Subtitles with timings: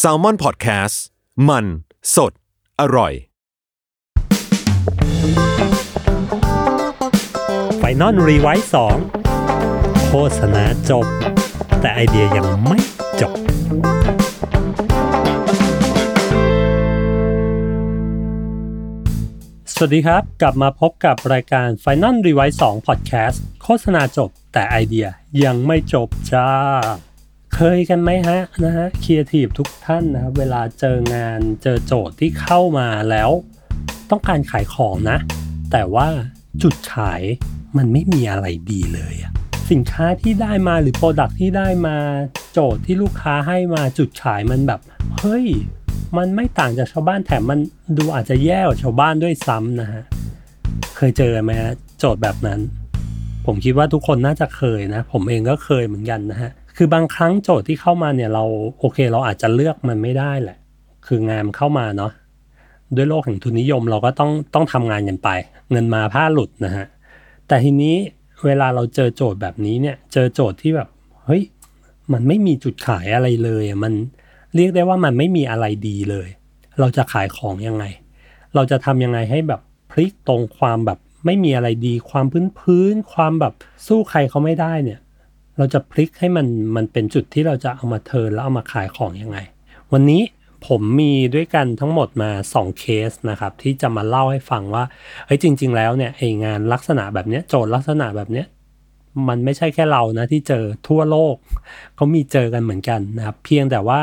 [0.00, 0.96] Salmon Podcast
[1.48, 1.64] มัน
[2.14, 2.32] สด
[2.80, 3.12] อร่อย
[7.78, 8.96] final revise สอง
[10.06, 11.06] โฆษณาจบ
[11.80, 12.78] แต่ไอเดียยังไม่
[13.20, 13.34] จบ
[19.74, 25.06] สวัสดีครับ กลับมาพบกับรายการ Final Revise 2 Podcast โฆษณาจบ แต่ไอเดีย
[25.44, 26.48] ยังไม่จบจ้า
[27.60, 33.30] เคยกันไหมฮะนะฮะครีเอทีฟทุกท่านนะครับเวลาเจองานเจอโจทย์ที่เข้ามาแล้ว
[34.10, 35.18] ต้องการขายของนะ
[35.72, 36.08] แต่ว่า
[36.62, 37.22] จุดขาย
[37.76, 39.32] มันไม่มีอะไรดีเลยอะ
[39.70, 41.96] สินค้าที่ได้มาหรือโปรดักที่ได้มา
[42.52, 44.80] โจทย์ที่ลูกค้าให้มาจุดขายมันแบบ
[45.18, 45.46] เฮ้ย
[46.16, 47.60] มันไม่ต่างจากชาวบ้านแถมมัน
[47.96, 50.02] ดูอาจจะแย่กว่าชาวบ้านด้วยซ้ำนะฮะ
[50.96, 52.60] เคยเจอไหมฮะโจทย์แบบนั้น
[53.46, 58.44] ผมคิดว่าทุกคนน่าจะเคยนะ ผมเองก็เคยเหมือนกันนะฮะ คือบางครั้งโจทย์ที่เข้ามาเนี่ยเรา
[58.78, 60.58] โอเค เราอาจจะเลือกมันไม่ได้แหละ
[61.06, 62.12] คืองานเข้ามาเนาะ
[62.96, 65.28] ด้วยโลกแห่งทุนนิยมเราก็ต้องต้องทำงานกันไป
[65.70, 66.86] เงินมาผ้าหลุดนะฮะ
[67.48, 67.96] แต่ทีนี้
[68.44, 70.88] เวลาเราเจอโจทย์แบบนี้เนี่ยเจอโจทย์ที่แบบ
[71.26, 71.42] เฮ้ย
[72.12, 73.92] มันไม่มีจุดขายอะไรเลยมัน
[74.54, 76.28] เรียกได้ว่ามันไม่มีอะไรดีเลย
[76.78, 77.84] เราจะขายของยังไง
[78.54, 79.60] เราจะทำยังไงให้แบบ
[79.90, 83.52] พลิกตรงความแบบไม่มีอะไรดี ความพื้นพื้นๆความแบบ
[83.86, 85.00] สู้ใครเขาไม่ได้เนี่ย
[85.58, 89.38] เราจะพลิกให้มันมันเป็นจุดที่เราจะเอามาเทิร์นแล้วเอามาขายของยังไง
[89.92, 90.22] วันนี้
[90.66, 94.84] ผมมีด้วยกันทั้งหมดมา 2 เคสนะครับ ที่จะมาเล่าให้ฟังว่า
[95.26, 98.46] เฮ้ยจริง ๆ แล้วเนี่ยไองานลักษณะแบบเนี้ยโจทย์ลักษณะแบบเนี้ย
[99.28, 101.36] มันไม่ใช่แค่เรานะที่เจอทั่วโลก
[101.96, 104.00] เขามีเจอกันเหมือนกันนะครับเพียงแต่ว่า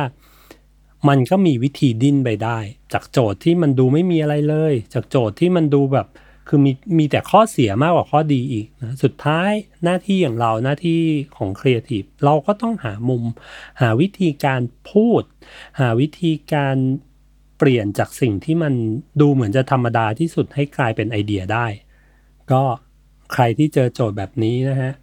[1.08, 2.58] มันก็มีวิธีดิ้นไปได้
[2.94, 6.08] จากโจทย์ที่มันดูไม่มีอะไรเลย จากโจทย์ที่มันดูแบบ
[6.48, 9.52] คือมีมีแต่ข้อเสียมากกว่าข้อดีอีกนะสุดท้าย
[9.84, 11.00] หน้าที่อย่างเราหน้าที่
[11.38, 13.24] ของครีเอทีฟเราก็ต้องหามุม
[13.82, 14.62] หาวิธีการ
[14.92, 15.24] พูด
[15.80, 16.78] หาวิธีการ
[17.58, 18.74] เปลี่ยนจากสิ่งที่มัน
[19.22, 21.68] ดูเหมือนจะธรรมดาที่สุดให้กลายเป็นไอเดียได้
[22.52, 22.64] ก็
[23.34, 24.94] ใครที่เจอโจทย์แบบนี้นะฮะ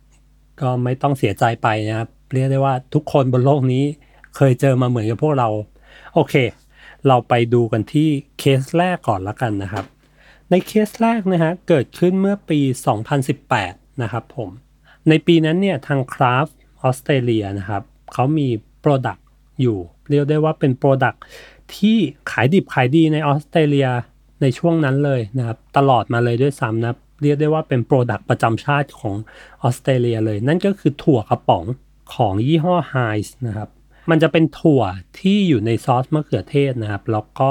[0.60, 3.84] ก็ไม่ต้องเสียใจไปนะครับ เรียกได้ว่าทุกคนบนโลกนี้
[4.36, 5.48] เคยเจอมาเหมือนกับพวกเรา
[6.14, 6.34] โอเค
[7.08, 8.08] เราไปดูกันที่
[8.38, 9.84] เคสแรกก่อนละกันนะครับ
[10.50, 12.60] ในเคสแรกนะฮะเกิดขึ้นเมื่อปี
[13.30, 14.50] 2018 นะครับผม
[15.08, 16.46] ในปีนั้นเนี่ยทาง Kraft
[16.82, 18.48] ออสเตรเลียนะครับเขามี
[18.80, 19.26] product
[19.60, 19.78] อยู่
[20.10, 21.22] เรียกได้ว่าเป็น product
[21.76, 21.96] ที่
[22.30, 23.88] ขายดิบขายดีในออสเตรเลีย
[24.42, 29.14] ในช่วงนั้นเลยนะครับ ตลอดมาเลยด้วยซ้ำนะเรียกได้ว่าเป็น product ประจำชาติของ
[29.62, 31.64] ออสเตรเลียเลย นั่นก็คือถั่วกระป๋อง
[32.14, 33.68] ของยี่ห้อ h i ส์นะครับ
[34.10, 34.82] มันจะเป็นถั่ว
[35.18, 37.50] ที่อยู่ในซอสมะเขือเทศนะครับ แล้วก็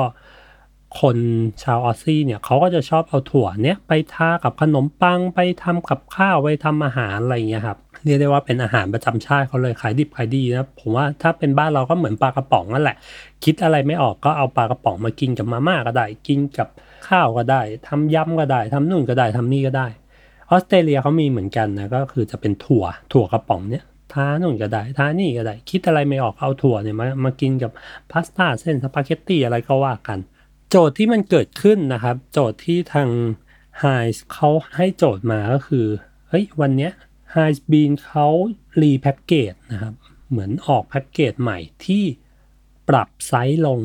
[0.99, 1.17] คน
[1.63, 12.95] ชาวออสซี่เนี่ยเขาก็จะชอบเอาถั่วเนี้ยไปทากับขนมปังไปทำกับข้าวไปทำอาหารอะไรอย่างเงี้ยครับเรียกได้ว่าเป็นอาหารประจำชาติเขาเลยขายดิบขายดีนะผมว่าถ้าเป็นบ้านเราก็เหมือนปลากระป๋องนั่นแหละ
[13.43, 16.67] คิดอะไรไม่ออกก็เอาปลากระป๋องมากินกับมาม่าก็ได้ กินกับ
[17.07, 19.87] ข้าวก็ได้ทำยำก็ได้ทำนู่นก็ได้ทำนี่ก็ได้
[20.49, 23.83] ออสเตรเลียเขามีเหมือนกันนะก็คือจะเป็นถั่วถั่วกระป๋องเนี้ย
[24.13, 27.71] ทานู่นก็ได้ทานี่ก็ได้ คิดอะไรไม่ออกเอาถั่วเนี่ยมามากินกับ
[28.11, 30.19] พาสต้าเส้นสปาเกตตี้อะไรก็ว่ากัน
[30.69, 33.09] โจทย์ที่มันเกิดขึ้นนะครับ โจทย์ที่ทาง
[33.83, 35.85] h i ส์เขาให้โจทย์มาก็คือ
[36.29, 36.91] เฮ้ยวันเนี้ย
[37.35, 38.27] h i ส์บีนเขา
[38.81, 39.93] repackage นะครับ
[40.29, 42.03] เหมือนออกแพ็กเกจใหม่ที่
[42.89, 43.79] ปรับไซส์ลง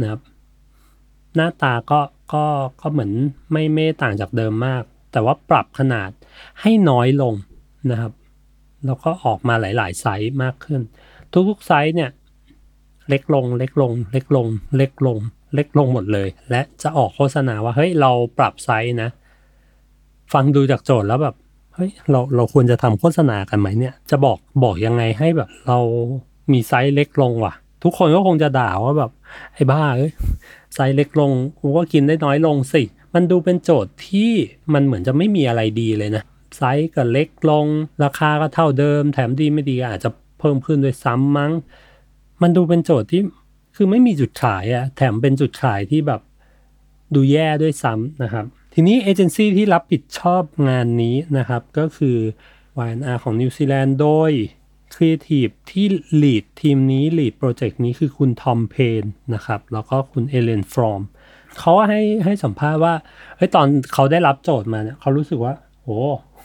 [0.00, 0.20] นะครับ
[1.34, 2.00] หน้าตาก็
[2.34, 2.44] ก็
[2.80, 3.12] ก็เหมือน
[3.52, 6.10] ไม่ไม่ต่างจากเดิมมาก แต่ว่าปรับขนาด
[6.60, 7.34] ให้น้อยลง
[7.90, 8.12] นะครับ
[8.86, 10.80] แล้วก็ออกมาหลาย ๆ ไซส์มากขึ้น
[11.48, 12.10] ทุกๆไซส์เนี่ย
[13.08, 15.18] เล็กลง เล็กลง เล็กลง เล็กลง
[15.54, 19.10] เล็กลงหมดเลย และจะออกโฆษณาว่าเฮ้ยเราปรับไซส์นะ
[20.32, 21.34] ฟังดูจากโจทย์แล้วแบบ
[21.74, 25.78] เฮ้ยเราเราควรจะทำโฆษณากันไหมเนี่ย จะบอกบอกยังไงให้แบบ เรา
[26.52, 29.10] มีไซส์เล็กลงว่ะ ทุกคนก็คงจะด่าว่าแบบ
[29.54, 30.12] ไอ้บ้าเอ้ย
[30.74, 31.30] ไซส์เล็กลง
[31.60, 32.82] กูก็กินได้น้อยลงสิ
[33.14, 34.30] มันดูเป็นโจทย์ที่
[34.72, 36.24] มันเหมือนจะไม่มีอะไรดีเลยนะ
[36.56, 37.66] ไซส์ก็เล็กลง
[38.04, 41.52] ราคาก็เท่าเดิม แถมดีไม่ดีอาจจะเพิ่มขึ้นด้วยซ้ำมั้ง
[42.42, 43.22] มันดูเป็นโจทย์ที่
[43.76, 46.20] คือไม่มีจุดขายอะแถมเป็นจุดขายที่แบบ
[47.14, 52.16] ดูแย่ด้วยซ้ำนะครับ ทีนี้เอเจนซี่ที่รับผิดชอบงานนี้นะครับ ก็คือ
[52.86, 54.30] Y&R ของนิวซีแลนด์โดย
[54.94, 55.86] ครีเอทีฟที่
[56.22, 59.04] lead ทีมนี้ lead โปรเจกต์นี้คือคุณทอมเพน
[59.34, 61.02] นะครับ แล้วก็คุณเอเลนฟรอม
[61.58, 62.94] เขาให้ให้สัมภาษณ์ว่า
[63.36, 65.98] เฮ้ยตอนเขาได้รับโจทย์มาเนี่ยเขารู้สึกว่าโอ้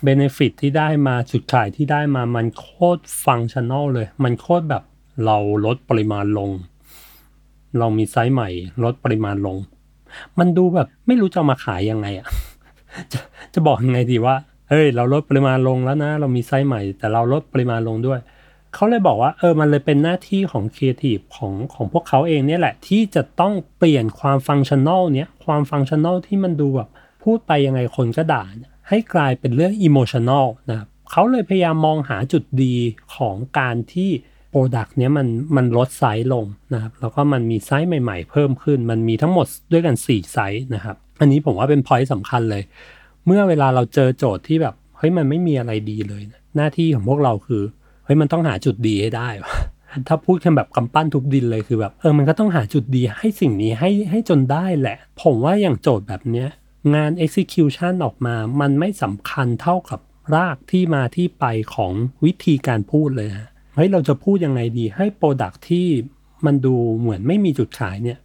[0.03, 2.67] benefit ที่ได้มาจุดขายที่ได้มามันโค
[2.97, 4.83] ตร functional เลย มันโคตรแบบ
[5.25, 6.51] เราลดปริมาณลง
[7.77, 8.49] เรามีไซส์ใหม่
[8.83, 9.57] ลดปริมาณลง
[10.39, 12.27] มันดูแบบไม่รู้จะมาขายยังไงอะ
[13.11, 13.19] จะ
[13.53, 14.35] จะบอกยังไงดีว่า
[14.69, 18.19] เฮ้ย เราลดปริมาณลงแล้วนะ เรามีไซส์ใหม่ แต่เราลดปริมาณลงด้วย
[18.73, 26.89] เขาเลยบอกว่าเออมันเลยเป็นหน้าที่ของครีเอทีฟของของพวกเขาเองเนี่ยแหละ ที่จะต้องเปลี่ยนความ functional เนี้ยความ functional ที่มันดูแบบ
[27.23, 28.43] พูดไปยังไงคนก็ด่า
[28.89, 32.75] ให้กลายเป็นเรื่อง emotional นะครับเขาเลยพยายามมองหาจุดดี
[33.15, 34.11] ของการที่
[34.49, 42.63] product เนี้ยมันมันลดไซส์ลงนะครับแล้วก็มันมีไซส์ใหม่ ๆ เพิ่มขึ้น มันมีทั้งหมดด้วยกัน 4 ไซส์นะครับ อันนี้ผมว่าเป็น point สำคัญเลย
[43.25, 47.63] เมื่อเวลาเราเจอโจทย์ที่แบบเฮ้ยมันไม่มีอะไรดีเลยนะหน้าที่ของพวกเราคือ
[48.05, 49.29] เฮ้ยมันต้องหาจุดดีให้ได้
[50.07, 56.47] ถ้าพูดแค่แบบกำปั้นทุบดินเลยคือแบบเออมันก็ต้องหาจุดดีให้สิ่งนี้ให้ให้จนได้แหละ ผมว่าอย่างโจทย์แบบเนี้ย
[56.95, 59.99] งาน execution ออกมา มันไม่สำคัญเท่ากับ
[60.35, 61.93] รากที่มาที่ไปของ
[62.25, 63.48] วิธีการพูดเลยฮะ
[63.81, 65.87] เฮ้ยเราจะพูดยังไงดีให้ product ที่
[66.45, 68.19] มันดูเหมือนไม่มีจุดขายเนี่ย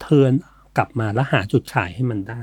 [0.00, 0.32] turn
[0.76, 2.42] กลับมาแล้วหาจุดขายให้มันได้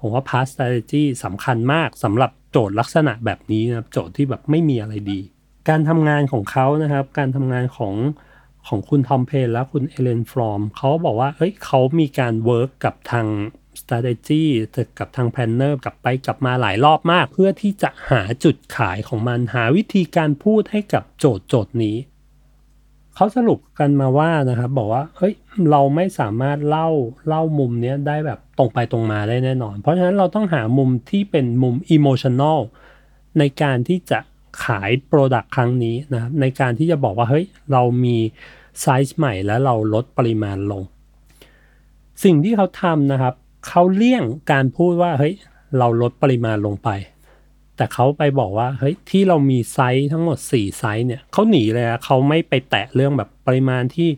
[0.00, 5.20] ผมว่า part strategy สำคัญมากสำหรับโจทย์ลักษณะแบบนี้นะโจทย์ที่แบบไม่มีอะไรดี
[5.68, 7.94] การทำงานของเขานะครับ การทำงานของ
[8.68, 13.26] ของคุณทอมเพนและคุณเอเลนฟรอมเขาบอกว่าเฮ้ยเขามีการ work กับทาง
[13.86, 14.44] strategy
[14.98, 21.96] กับทาง planner กลับไปกลับมาหลายรอบมาก เพื่อที่จะหาจุดขายของมันหาวิธีการพูดให้กับโจทย์โจทย์นี้
[23.14, 25.34] เขาสรุปกันมาว่านะครับบอกว่าเฮ้ย
[25.70, 26.88] เราไม่สามารถเล่า
[27.28, 32.60] เล่ามุมเนี้ยได้แบบตรงไปตรงมาได้แน่นอน เพราะฉะนั้นเราต้องหามุมที่เป็นมุม emotional
[33.38, 34.18] ในการที่จะ
[34.64, 38.16] ขาย Product ครั้งนี้นะครับในการที่จะบอกว่าเฮ้ยเรามี
[38.80, 40.82] ไซส์ใหม่แล้วเราลดปริมาณลง
[42.24, 43.34] สิ่งที่เขาทำนะครับ
[43.68, 45.34] เขาเลี่ยงการพูดว่าเฮ้ย
[45.78, 46.88] เราลดปริมาณลงไป
[47.76, 54.08] แต่เขาไปบอกว่าเฮ้ยที่เรามีไซส์ทั้งหมด 4 ไซส์เนี่ยเขาหนีเลยอะเขาไม่ไปแตะเรื่องแบบปริมาณที่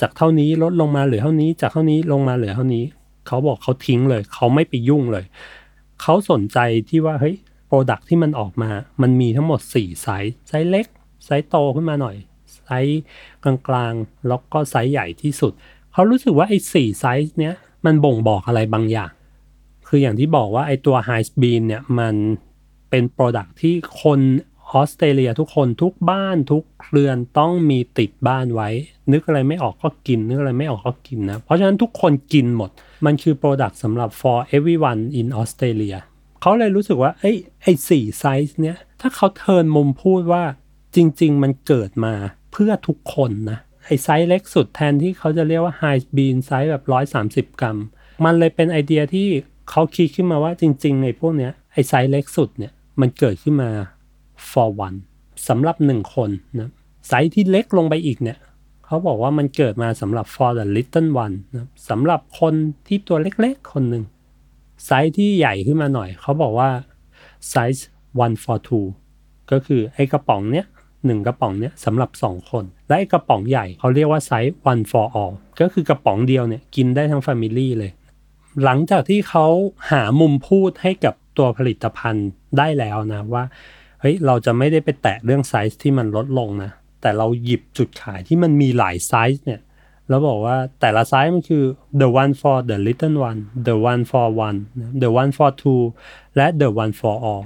[0.00, 2.84] จากเท่านี้ลดลงมาเหลือเท่านี้ จากเท่านี้ลงมาเหลือเท่านี้
[3.26, 5.24] เขาบอกเขาทิ้งเลย เขาไม่ไปยุ่งเลย
[6.02, 6.58] เขาสนใจ
[6.88, 7.36] ที่ว่าเฮ้ย
[7.66, 8.70] product ที่มันออกมา
[9.02, 10.86] มันมีทั้งหมด 4 ไซส์ไซส์เล็ก
[11.24, 12.16] ไซส์โตขึ้นมาหน่อย
[12.64, 13.00] ไซส์
[13.44, 15.52] กลางๆ แล้วก็ไซส์ใหญ่ที่สุด
[15.92, 17.54] เขารู้สึกว่าไอ้สี่ไซส์เนี้ย
[17.86, 19.10] มันบ่งบอกอะไรบางอย่าง
[19.86, 22.14] คืออย่างที่บอกว่าไอ้ตัว Heinz Beanz เนี่ยมัน
[22.90, 24.20] เป็น product ที่คน
[24.72, 28.68] ออสเตรเลียทุกคนทุกบ้านทุกเรือนต้องมีติดบ้านไว้
[29.12, 32.70] นึกอะไรไม่ออกก็กิน นึกอะไรไม่ออกก็กินนะ เพราะฉะนั้นทุกคนกินหมด
[33.06, 35.98] มันคือ product สำหรับ for everyone in Australia
[36.40, 37.32] เขาเลยรู้สึกว่าไอ้
[37.62, 40.42] ไอ้สี่ไซส์เนี้ยถ้าเขา turn มุมพูดว่า
[40.94, 42.14] จริง ๆ มันเกิดมา
[42.52, 46.84] เพื่อทุกคนนะ ไอ้ไซส์เล็กสุดแทนที่เขาจะเรียกว่า Heinz Beanz ไซส์แบบ
[47.22, 47.78] 130 กรัม
[48.24, 49.26] มันเลยเป็นไอเดียที่
[49.70, 53.70] เขาคิดขึ้นมาว่าจริงๆในพวกเนี้ยไอ้ไซส์เล็กสุดเนี่ยมันเกิดขึ้นมา
[54.50, 54.98] for one
[55.48, 56.30] สำหรับหนึ่งคน
[56.60, 56.70] นะ
[57.08, 58.38] ไซส์ที่เล็กลงไปอีกเนี่ย
[58.86, 62.54] เขาบอกว่ามันเกิดมาสำหรับ for the little one นะสำหรับคน
[62.86, 64.04] ที่ตัวเล็กๆ คนหนึ่ง
[64.86, 66.70] ไซส์ที่ใหญ่ขึ้นมาหน่อย เขาบอกว่า
[67.50, 67.86] ไซส์
[68.24, 68.86] one for two
[69.50, 70.66] ก็คือไอ้กระป๋องเนี้ย
[71.06, 77.92] หนึ่งกระป๋องเนี้ยสำหรับสองคน และไอ้กระป๋องใหญ่เขาเรียกว่าไซส์ one for all ก็คือกระป๋องเดียวเนี่ยกินได้ทั้ง family เลย
[78.64, 79.46] หลังจากที่เขา
[79.90, 83.44] หามุมพูดให้กับตัวผลิตภัณฑ์ได้แล้วนะว่า
[84.00, 86.70] เฮ้ยเราจะไม่ได้ไปแตะเรื่องไซส์ที่มันลดลงนะ
[87.00, 89.60] แต่เราหยิบจุดขายที่มันมีหลายไซส์เนี่ย
[90.08, 91.64] แล้วบอกว่าแต่ละไซส์มันคือ
[92.00, 94.58] the one for the little one the one for one
[95.02, 95.82] the one for two
[96.36, 97.42] และ the one for all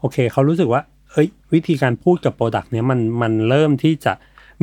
[0.00, 0.82] โอเค เขารู้สึกว่า
[1.54, 4.12] วิธีการพูดกับ product เนี้ยมันมันเริ่มที่จะ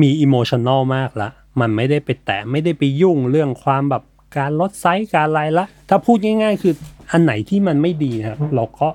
[0.02, 1.28] มี emotional มากละ
[1.60, 4.02] มันไม่ได้ไปแตะไม่ได้ไปยุ่งเรื่องความแบบ
[4.38, 6.74] การลดไซส์การอะไรละ ถ้าพูดง่าย ๆ คือ
[7.12, 8.88] อันไหนที่มันไม่ดีนะครับเราก็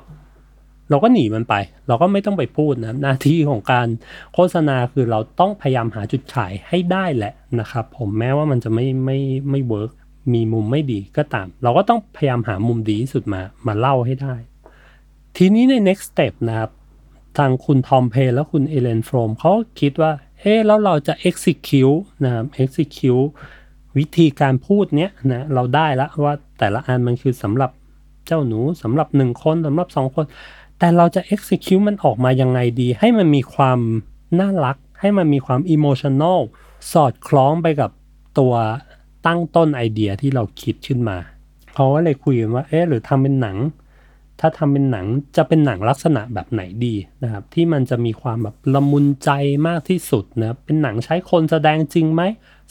[0.89, 1.55] เราก็หนีมันไป
[1.87, 3.87] เราก็ไม่ต้องไปพูดนะหน้าที่ของการ
[4.33, 9.17] โฆษณาคือเราต้องพยายามหาจุดขายให้ได้แหละนะครับ ผมแม้ว่ามันจะไม่ไม่
[9.51, 9.91] ไม่ work
[10.33, 14.35] มีมุมไม่ดีก็ตาม เราก็ต้องพยายามหามุมดีที่สุดมามาเล่าให้ได้
[15.37, 16.69] ทีนี้ใน next step นะครับ
[17.37, 23.27] ทางคุณทอมเพนและคุณเอเลนฟรอมเขาคิดว่าเอ๊แล้วเราจะ execute นะครับ execute
[23.97, 27.71] วิธีการพูดเนี้ยนะเราได้แล้วว่าแต่ละอันมันคือสำหรับ
[28.27, 30.25] เจ้าหนูสำหรับหนึ่งคนสำหรับสองคน
[30.79, 33.79] แต่เราจะ execute มันออกมายังไงดี ให้มันมีความ
[34.39, 36.39] น่ารัก ให้มันมีความ emotional
[36.93, 37.91] สอดคล้องไปกับ
[38.39, 38.53] ตัว
[39.25, 41.17] ตั้งต้นไอเดียที่เราคิดขึ้นมา
[41.73, 43.57] เขาก็เลยคุยกันว่าเอ๊ะหรือทำเป็นหนัง
[44.41, 45.05] ถ้าทำเป็นหนัง
[45.37, 49.29] จะเป็นหนังลักษณะแบบไหนดีนะครับ ที่มันจะมีความแบบละมุนใจ
[49.67, 52.21] มากที่สุดนะเป็นหนังใช้คนแสดงจริงไหม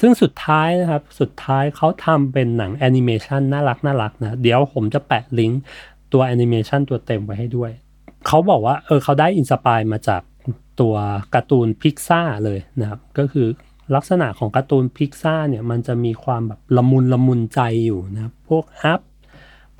[0.00, 5.60] ซึ่งสุดท้ายนะครับ สุดท้ายเขาทำเป็นหนังแอนิเมชันน่ารักน่ารักนะเดี๋ยวผมจะแปะลิงก์
[6.12, 7.70] ตัวแอนิเมชันตัวเต็มไว้ให้ด้วย
[8.26, 10.22] เขาบอกว่าเออเขาได้ inspire มาจาก
[10.80, 10.94] ตัว
[11.34, 13.48] การ์ตูนพิกซ่าเลยนะครับ ก็คือ
[13.94, 19.00] ลักษณะของการ์ตูนพิกซ่าเนี่ยมันจะมีความแบบละมุนละมุนใจอยู่นะพวก Up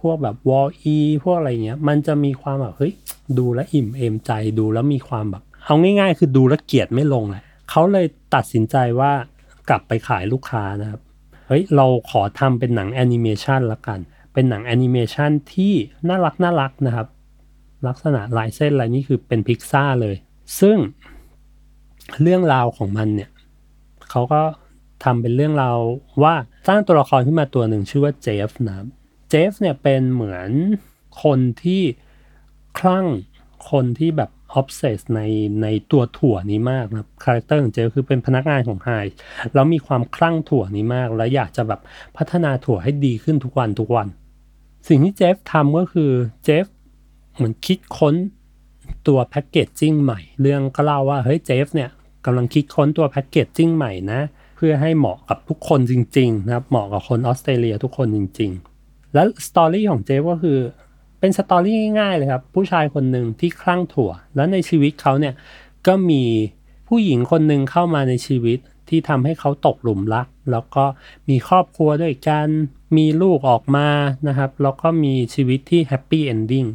[0.01, 2.93] พวกแบบ WALL-E พวกอะไรเงี้ย มันจะมีความแบบเฮ้ย
[3.39, 9.13] ดูแล้วอิ่มเอมใจดูแล้วมีความแบบ เอาง่ายๆ คือดูแล้วเกลียดไม่ลงเลยเขาเลยตัดสินใจว่า
[9.69, 11.01] กลับไปขายลูกค้านะครับ
[11.47, 13.99] เฮ้ยเราขอทำเป็นหนังแอนิเมชันละกัน
[14.33, 15.75] เป็นหนังแอนิเมชันที่
[16.09, 17.07] น่ารักน่ารักนะครับ
[17.87, 20.17] ลักษณะลายเส้นอะไรนี่คือเป็นพิกซ่าเลย
[20.61, 20.77] ซึ่ง
[22.23, 23.31] เรื่องราวของมันเนี่ย
[24.11, 24.43] เขาก็
[25.05, 25.79] ทำเป็นเรื่องราว
[26.23, 26.35] ว่า
[26.69, 28.89] สร้างตัวละครขึ้นมาตัวหนึ่งชื่อว่าเจฟนะครับ
[29.31, 30.51] เจฟเนี่ยเป็นเหมือน
[31.23, 31.83] คนที่
[32.79, 33.07] คลั่ง
[33.71, 35.23] คนที่แบบ obsessed ใน
[35.63, 38.91] ในตัวถั่วนี้มากนะคาแรคเตอร์ของเจฟคือเป็นพนักงานของไฮ
[39.55, 41.81] แล้วมีความคลั่งถั่วนี้มาก แล้วอยากจะแบบ
[42.17, 44.09] พัฒนาถั่วให้ดีขึ้นทุกวันทุกวัน
[44.89, 46.11] สิ่งที่เจฟทำก็คือ
[46.45, 46.67] เจฟ
[47.35, 48.15] เหมือนคิดค้น
[49.07, 51.91] ตัวแพคเกจจิ้งใหม่ เรื่องก็เล่าว่าเฮ้ยเจฟเนี่ย
[52.25, 54.21] กำลังคิดค้นตัวแพคเกจจิ้งใหม่นะ
[54.57, 58.70] เพื่อให้เหมาะกับทุกคนจริง ๆ นะครับ เหมาะกับคนออสเตรเลียทุกคนจริง ๆ
[59.15, 60.59] แล้วสตอรี่ของเจฟก็คือ
[61.21, 65.35] เป็นสตอรี่ง่ายๆเลยครับ ผู้ชายคนหนึ่งที่คลั่งถั่ว แล้วในชีวิตเขาเนี่ย
[65.87, 66.23] ก็มี
[66.89, 70.85] ผู้หญิงคนหนึ่งเข้ามาในชีวิตที่ทำให้เขาตกหลุมรัก แล้วก็
[71.29, 72.49] มีครอบครัวด้วยกัน
[72.97, 73.89] มีลูกออกมา
[74.29, 76.67] นะครับ แล้วก็มีชีวิตที่ happy ending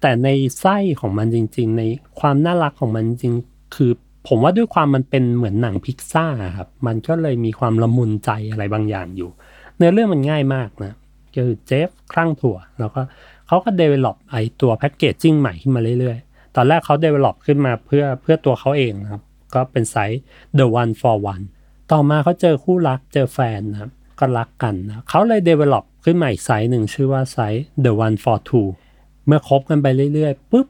[0.00, 0.28] แต่ใน
[0.60, 1.82] ไส้ของมันจริง ๆ ใน
[2.20, 3.34] ความน่ารักของมันจริง
[3.74, 3.92] คือ
[4.28, 9.30] ผมว่าด้วยความมันเป็นเหมือนหนังพิกซ่าครับ มันก็เลยมีความละมุนใจอะไรบางอย่างอยู่
[9.76, 10.92] เนื้อเรื่องมันง่ายมากนะ
[11.34, 13.00] คือเจฟคลั่งถั่ว แล้วก็
[13.46, 19.22] เขาก็ develop ไอตัว packaging ใหม่ขึ้นมาเรื่อยๆ ตอนแรกเขา develop ขึ้นมาเพื่อเพื่อตัวเขาเองนะครับ
[19.54, 20.20] ก็เป็นไซส์
[20.58, 21.44] the one for one
[21.92, 28.68] ต่อมาเขาเจอคู่รักเจอแฟนนะครับก็รักกันนะเขาเลย develop ขึ้นมาอีกไซส์หนึ่งชื่อว่าไซส์ the one for two
[29.26, 30.66] เมื่อคบกันไปเรื่อยๆปุ๊บ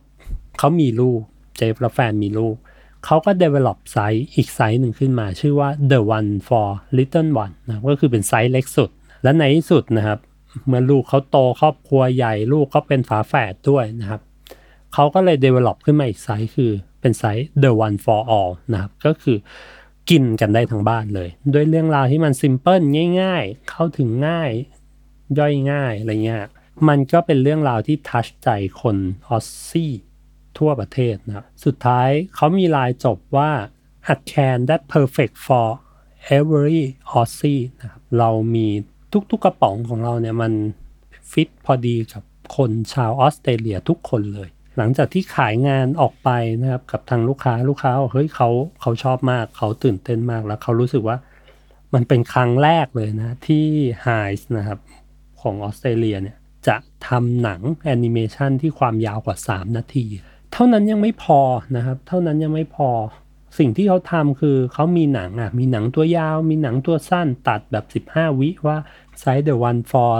[0.59, 1.21] เขามีลูก
[1.57, 2.57] เจฟและแฟนมีลูก
[3.05, 8.91] เขาก็ develop ไซส์อีกไซส์หนึ่งขึ้นมา ชื่อว่า the one for little one นะก็คือเป็นไซส์เล็กสุด
[9.23, 10.19] และในที่สุดนะครับ
[10.67, 14.21] เมื่อลูกเขาโตครอบครัวใหญ่ลูกเขาเป็นฝาแฝดด้วยนะครับ
[14.95, 19.37] เขาก็เลย develop ขึ้นมาอีกไซส์คือเป็นไซส์ the one for all นะครับ ก็คือ
[20.11, 22.85] กินกันได้ทั้งบ้านเลย ด้วยเรื่องราวที่มัน simple
[23.23, 24.51] ง่าย ๆ เข้าถึงง่าย
[25.39, 26.45] ย่อยง่ายอะไรเงี้ย
[26.89, 28.49] มันก็เป็นเรื่องราวที่ touch ใจ
[28.81, 28.97] คน
[29.29, 29.93] Aussie
[30.59, 33.51] ทั่วประเทศนะครับสุดท้ายเขามีลายจบว่า
[34.15, 35.69] a can that perfect for
[36.39, 36.81] every
[37.13, 38.69] Aussie นะครับเรามี
[39.31, 40.53] ทุกๆกระป๋องของเราเนี่ยมัน
[41.33, 42.23] ฟิตพอดีกับ
[42.57, 46.31] คนชาวออสเตรเลียทุกคนเลย หลังจากที่ขายงานออกไป
[46.61, 48.49] นะครับกับทางลูกค้าลูกค้าเฮ้ยเขา
[48.81, 51.17] เขาชอบมากเขาตื่นเต้นมากแล้วเขารู้สึกว่า
[51.95, 53.67] มันเป็นครั้งแรกเลยนะที่
[54.03, 54.79] Heinz นะครับ
[55.41, 56.37] ของออสเตรเลียเนี่ย
[56.69, 56.77] จะ
[57.09, 60.07] ทำหนังแอนิเมชันที่ความยาวกว่า 3 นาที
[60.53, 61.41] เท่านั้นยังไม่พอ
[61.77, 62.89] นะครับ เท่านั้นยังไม่พอ
[63.59, 68.77] สิ่งที่เขาทำคือเขามีหนังอะมีหนังตัวยาว มีหนังตัวสั้นตัดแบบ 15 วิว่า
[69.21, 70.15] ไซส์ The One for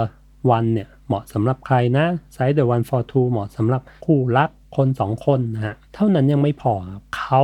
[0.55, 6.73] One เนี่ยเหมาะสำหรับใครนะไซส์ The One for Two เหมาะสำหรับคู่รักคนสองคนนะฮะเท่านั้นยังไม่พอ
[7.17, 7.43] เขา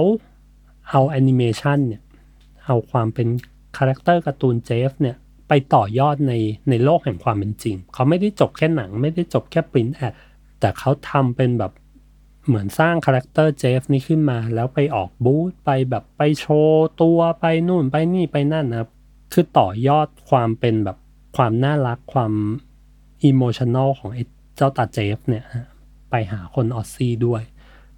[0.90, 2.02] เอาแอนิเมชันเนี่ย
[2.66, 3.28] เอาความเป็น
[3.78, 5.16] character การ์ตูนเจฟเนี่ย
[5.48, 6.34] ไปต่อยอดใน
[6.70, 10.14] ในโลกแห่งความเป็นจริง เขาไม่ได้จบแค่หนัง ไม่ได้จบแค่ print ad
[10.60, 11.72] แต่เขาทำเป็นแบบ
[12.48, 18.90] เหมือนสร้าง character เจฟนี้ขึ้นมา แล้วไปออกบูธไปแบบไปโชว์ตัวไปนู่นไปนี่ไปนั่นนะครับ
[19.34, 20.98] คือต่อยอดความเป็นแบบ
[21.36, 22.34] ความน่ารักความ
[23.24, 24.24] emotional ของไอ้
[24.56, 25.46] เจ้าตาเจฟเนี่ย
[26.10, 27.42] ไปหาคน Aussie ด้วย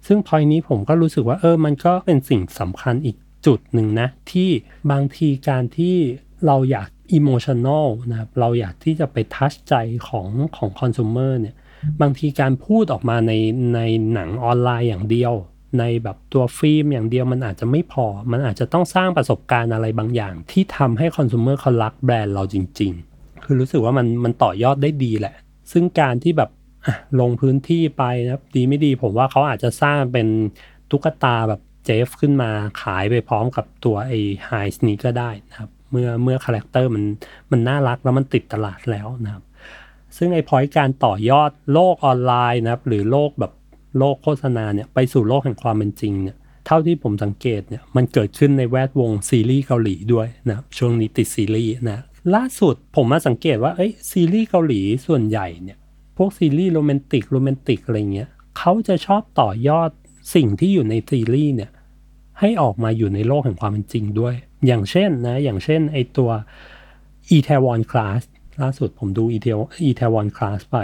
[0.06, 4.50] ซึ่งพอยนี้ผมก็รู้สึกว่าเออมันก็เป็นสิ่งสำคัญอีกจุดหนึ่งนะ ที่
[4.90, 5.96] บางทีการที่
[6.46, 9.74] เราอยาก emotional นะครับเราอยากที่จะไป touch ใจ
[10.08, 11.56] ของของคอน sumer เนี่ย
[12.00, 13.32] บางทีการพูดออกมาใน
[13.74, 13.80] ใน
[14.12, 15.34] หนังออนไลน์อย่างเดียว
[15.78, 25.34] ในแบบตัวฟิล์มอย่างเดียวมันอาจจะไม่พอ มันอาจจะต้องสร้างประสบการณ์อะไรบางอย่าง ที่ทำให้ consumer เขารักแบรนด์เราจริง ๆ คือรู้สึกว่ามันมันต่อยอดได้ดีแหละ
[25.72, 26.50] ซึ่งการที่แบบ
[27.20, 30.26] ลงพื้นที่ไปนะดีไม่ดีผมว่าเขาอาจจะสร้างเป็น
[30.90, 32.50] ตุ๊กตาแบบเจฟขึ้นมา
[32.82, 37.04] ขายไปพร้อมกับตัวไอ้ Heinz นี้ก็ได้นะครับ เมื่อเมื่อ character มัน
[37.50, 39.42] มันน่ารักแล้วมันติดตลาดแล้วนะครับ
[40.16, 43.52] ซึ่งไอ้ point การต่อยอดโลกออนไลน์นะครับหรือโลกแบบ
[43.98, 51.98] โลกโฆษณาเนี่ยไปสู่โลกแห่งความเป็นจริงเนี่ยเท่าที่ผมสังเกตเนี่ยมันเกิดขึ้นในแวดวงซีรีส์เกาหลีด้วยนะช่วงนี้ติดซีรีส์นะ
[52.34, 55.78] ล่าสุดผมมาสังเกตว่าเอ้ยซีรีส์เกาหลีส่วนใหญ่เนี่ย
[56.16, 58.28] พวกซีรีส์โรแมนติกโรแมนติกอะไรเงี้ย
[58.58, 59.90] เขาจะชอบต่อยอด
[60.34, 61.70] สิ่งที่อยู่ในซีรีส์เนี่ย
[62.40, 64.34] ให้ออกมาอยู่ในโลกแห่งความเป็นจริงด้วย
[64.66, 66.30] อย่างเช่นนะอย่างเช่นไอตัว
[67.36, 68.22] e t a w o n Class
[68.62, 69.38] ล่าสุดผมดู e
[69.98, 70.76] t a w o n Class ไป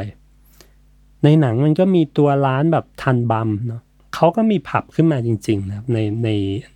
[1.25, 3.83] ในหนังมันก็มีตัวร้านแบบทันบัมเนาะ
[4.15, 6.29] เขาก็มีผับขึ้นมาจริงๆนะครับในใน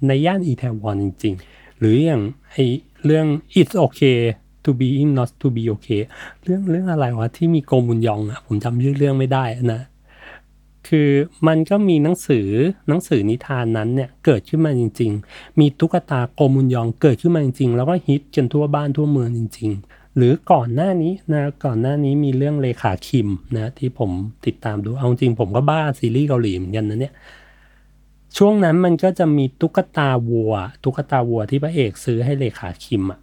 [0.06, 2.22] ในย่าน e t a w o n จริง ๆ หรืออย่าง
[2.52, 2.56] ไอ
[3.04, 3.26] เรื่อง
[3.58, 4.18] it's okay
[4.64, 6.02] to be in not to be okay
[6.44, 9.82] เรื่องเรื่องอะไรวะที่มีโกมุนยองอะผมจำชื่อเรื่องไม่ได้นะ
[10.88, 11.10] คือ
[11.46, 12.48] มันก็มีหนังสือ
[12.88, 24.10] หนังสือนิทานนั้นเนี่ยเกิดขึ้นมาจริง ๆ มีตุ๊กตาโกมุนยองเกิดขึ้นมาจริง ๆ แล้วก็ฮิตจนทั่วบ้านทั่วเมืองจริง ๆ หรือก่อนหน้านี้นะก่อนหน้านี้มีเรื่องเลขาคิมนะที่ผม
[24.46, 27.14] ติดตามดูเอาจริงผมก็บ้าซีรีส์เกาหลีเหมือนกันนะเนี่ย
[28.36, 30.52] ช่วงนั้นมันก็จะมีตุ๊กตาวัว
[30.84, 33.20] ตุ๊กตาวัวที่พระเอกซื้อให้เลขาคิมอะ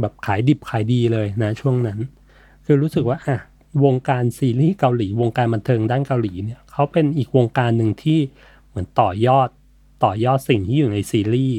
[0.00, 1.98] แบบขายดิบขายดีเลยนะช่วงนั้น
[2.64, 3.38] คือรู้สึกว่าอะ
[3.84, 8.18] วงการซีรีส์เกาหลี วงการบันเทิงด้านเกาหลีเนี่ยเขาเป็นอีกวงการหนึ่งที่
[8.68, 9.48] เหมือนต่อยอด
[10.04, 11.58] ต่อยอดสิ่งที่อยู่ในซีรีส์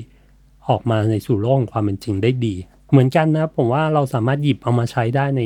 [0.69, 2.55] ออกมาในสู่โลกของความเป็นจริงได้ดี
[2.93, 5.41] เหมือนกันนะผมว่าเราสามารถหยิบเอามาใช้ได้ใน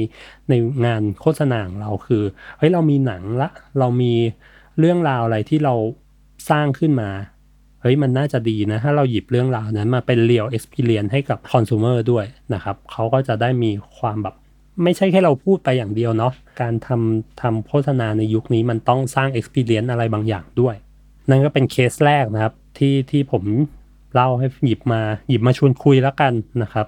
[0.49, 0.53] ใน
[0.85, 2.23] งานโฆษณาของเราคือ
[2.57, 3.49] เฮ้ยเรามีหนังละ
[3.79, 4.13] เรามี
[4.79, 5.73] เรื่องราวอะไรที่เรา
[6.49, 7.09] สร้างขึ้นมา
[7.81, 14.35] เฮ้ยมันน่าจะดีนะ ถ้าเราหยิบเรื่องราวนั้นมาเป็นเรียลเอ็กซ์เพรียนให้กับคอน sumer ด้วยนะครับเขาก็จะได้มีความแบบ
[14.83, 20.75] ไม่ใช่แค่เราพูดไปอย่างเดียวเนาะการทำทำโฆษณาในยุคนี้มันต้องสร้าง experience อะไรบางอย่างด้วย
[21.29, 23.43] นั่นก็เป็นเคสแรกนะครับที่ที่ผม
[24.13, 26.87] เล่าให้หยิบมาหยิบมาชวนคุยแล้วกันนะครับ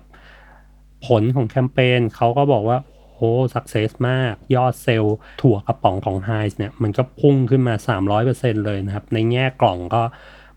[1.06, 2.77] ผลของแคมเปญเขาก็บอกว่า
[3.15, 7.75] โอ้ success มาก ยอดเซลล์ถั่วกระป๋องของ Heinz เนี่ย มันก็พุ่งขึ้นมา
[8.20, 10.01] 300%เลยนะครับ ในแง่กล่องก็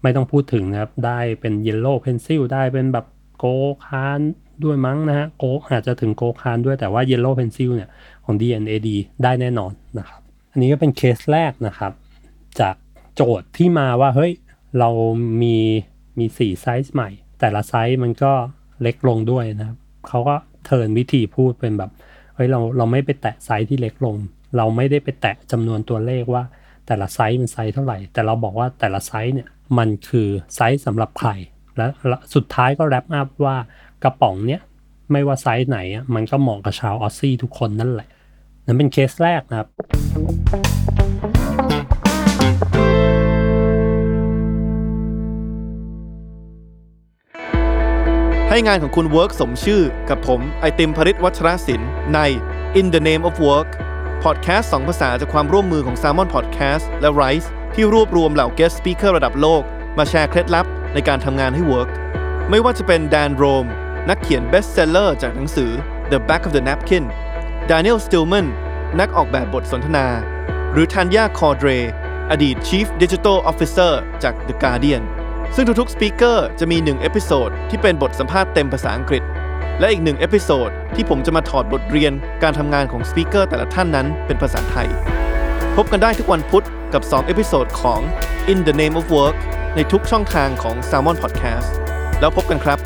[0.03, 3.07] ไม่ต้องพูดถึงนะครับ ได้เป็น Yellow Pencil ได้เป็นแบบ
[3.39, 3.45] โก
[3.87, 4.21] คาน
[4.65, 7.89] ด้วยมั้งนะฮะโกอาจจะถึงโกคานด้วยแต่ว่า Yellow Pencil เนี่ย
[8.25, 8.89] ของ D&AD
[9.23, 10.21] ได้แน่นอนนะครับ
[10.53, 11.93] อันนี้ก็เป็นเคสแรกนะครับ
[12.61, 12.77] จาก
[13.15, 14.33] โจทย์ที่มาว่า เฮ้ย
[14.79, 14.91] เรา
[15.43, 15.57] มี
[16.19, 18.33] มีสี่ไซส์ใหม่ แต่ละไซส์มันก็
[18.83, 19.79] เล็กลงด้วยนะครับ
[20.09, 20.35] เขาก็
[20.67, 21.91] turn วิธีพูดเป็นแบบ
[22.35, 24.17] เฮ้ยเราเราไม่ไปแตะไซส์ที่เล็กลง
[24.57, 26.43] เราไม่ได้ไปแตะจำนวนตัวเลขว่า
[26.87, 29.49] แต่ละไซส์มันไซส์เท่าไหร่ แต่เราบอกว่าแต่ละไซส์เนี่ย
[29.79, 31.31] มันคือไซส์สำหรับใคร
[31.77, 31.87] และ
[32.35, 33.57] สุดท้ายก็ wrap up ว่า
[34.03, 34.61] กระป๋องเนี้ย
[35.13, 38.09] ไม่ว่าไซส์ไหนอะมันก็เหมาะกับชาว Aussie ทุกคนนั่นแหละ
[38.67, 39.69] นั่นเป็นเคสแรกนะครับ
[48.55, 52.19] ให้งานของคุณ Work สมชื่อกับผม ไอติมภริศวัชรศิลป์ใน
[52.79, 53.69] In the Name of Work
[54.23, 59.63] พอดแคสต์สองภาษาจากความร่วมมือของ Salmon Podcast และ Rise ที่รวบรวมเหล่า Guest Speaker ระดับโลก
[59.99, 61.91] มาแชร์เคล็ดลับในการทำงานให้ Work
[62.51, 63.67] ไม่ว่าจะเป็นแดนโรม
[64.09, 65.71] นักเขียน Best Seller จากหนังสือ
[66.11, 67.05] The Back of the Napkin
[67.71, 68.47] Daniel Stillman
[69.01, 70.07] นักออกแบบบทสนทนา
[70.73, 71.69] หรือ Tanya Cordrey
[72.31, 75.05] อดีต Chief Digital Officer จาก The Guardian
[75.57, 79.23] ซึ่งทุกๆ speaker จะมี 1 episode ที่เป็นบทสัมภาษณ์เต็มภาษาอังกฤษ
[79.81, 82.13] และอีกหนึ่ง episode ที่ผมจะมาถอดบทเรียน
[82.43, 84.89] การทำงานของ speaker แต่ละท่านนั้นเป็นภาษาไทย
[85.77, 88.01] พบกันได้ทุกวันพุธกับ 2 episode ของ
[88.53, 89.37] In the Name of Work
[89.75, 91.69] ในทุกช่องทางของ Salmon Podcast
[92.21, 92.79] แล้วพบกันครับ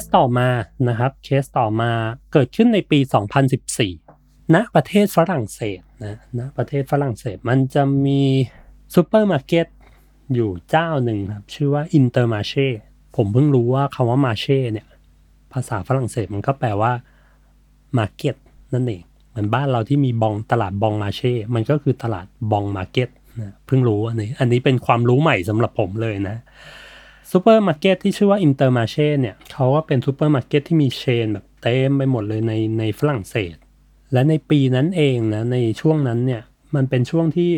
[0.00, 0.48] สต่อมา
[0.88, 1.90] นะครับเคสต่อมา
[2.32, 2.98] เกิดขึ้นในปี
[3.76, 8.22] 2014ณประเทศฝรั่งเศสนะณประเทศฝรั่งเศสมันจะมี
[8.94, 9.66] ซูเปอร์มาร์เก็ต
[10.34, 12.68] อยู่เจ้าหนึ่งครับ ชื่อว่า Intermarché
[13.16, 14.86] ผมเพิ่งรู้ว่าคำว่า marché เนี่ย
[15.52, 16.92] ภาษาฝรั่งเศสมันก็แปลว่า
[17.98, 18.34] market
[18.74, 23.08] นั่นเองเหมือนบ้านเราที่มีบองตลาด Bon Marché มันก็คือตลาดบอง market
[23.40, 26.36] นะเพิ่งรู้อันนี้ อันนี้เป็นความรู้ใหม่สำหรับผมเลยนะ
[27.30, 33.54] ซูเปอร์มาร์เก็ตที่ชื่อว่า Intermarché เนี่ยเขาก็เป็นซูเปอร์มาร์เก็ตที่มี chain แบบเต็มไปหมดเลยในในฝรั่งเศส
[34.12, 36.42] และในปีนั้นเองนะในช่วงนั้นเนี่ย
[36.74, 37.50] มันเป็นช่วงที่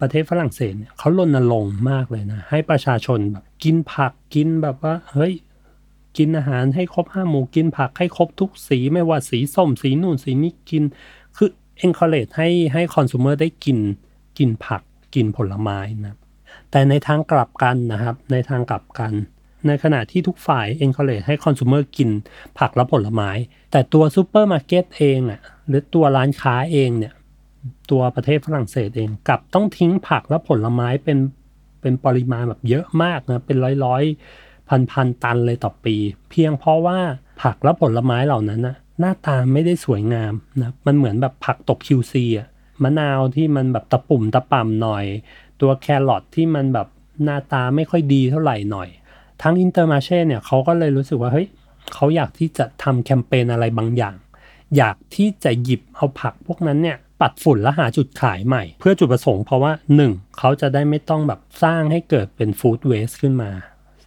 [0.00, 5.34] ประเทศฝรั่งเศสเนี่ยเขารณรงค์มากเลยนะ ให้ประชาชนแบบกินผักกินแบบว่าเฮ้ย
[6.18, 10.82] กินอาหารให้ครบห้าหมู่กินผักให้ครบทุกสีไม่ว่าสีส้มสีนู่นสีนี้กิน
[11.36, 11.50] คือ
[11.86, 13.78] encourage ให้ให้คอน sumer ได้กิน
[14.38, 14.82] กินผัก
[15.14, 16.16] กินผลไม้นะ
[16.70, 19.12] แต่ในทางกลับกันนะครับ ในทางกลับกัน
[19.66, 22.10] ในขณะที่ทุกฝ่าย encourage ให้คอน sumer กิน
[22.58, 23.30] ผักและผลไม้
[23.70, 27.12] แต่ตัวซูเปอร์มาร์เก็ตเองอะหรือตัวร้านค้าเองเนี่ย
[27.90, 31.18] ตัวประเทศฝรั่งเศสเองกลับต้องทิ้งผักและผลไม้เป็น
[31.80, 34.02] เป็นปริมาณแบบเยอะมากนะเป็นร้อยร้อย
[34.68, 35.96] พันพันตันเลยต่อปี
[36.30, 36.98] เพียงเพราะว่า
[37.42, 42.48] ผักและผลไม้เหล่านั้นนะหน้าตาไม่ได้สวยงามนะมันเหมือนแบบผักตก QC อะ
[42.82, 45.04] มะนาวที่มันแบบตะปุ่มตะป่ำหน่อย
[45.60, 46.88] ตัวแครอทที่มันแบบ
[47.24, 48.88] หน้าตาไม่ค่อยดีเท่าไหร่หน่อย
[49.42, 51.48] ทั้ง Intermarché เนี่ยเขาก็เลยรู้สึกว่าเฮ้ย
[51.94, 54.16] เขาอยากที่จะทำแคมเปญอะไรบางอย่าง
[54.76, 63.50] อยากที่จะหยิบเอาผักพวกนั้นเนี่ยปัดฝุ่นและหาจุดขายใหม่ เพื่อจุดประสงค์เพราะว่าหนึ่งเขาจะได้ไม่ต้องแบบสร้างให้เกิดเป็น food waste ขึ้นมา